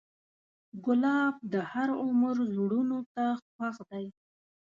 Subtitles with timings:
[0.85, 4.05] ګلاب د هر عمر زړونو ته خوښ دی.